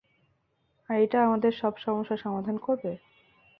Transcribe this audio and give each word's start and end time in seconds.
আর 0.89 0.97
এটা 1.01 1.17
আমাদের 1.27 1.51
সব 1.61 1.73
সমস্যার 1.77 2.23
সমাধান 2.25 2.55
করবে? 2.57 2.91